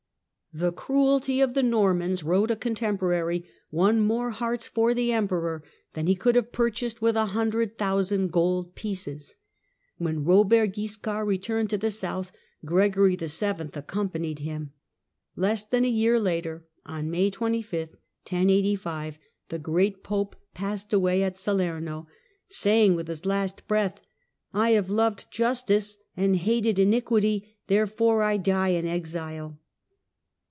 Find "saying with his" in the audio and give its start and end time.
22.47-23.25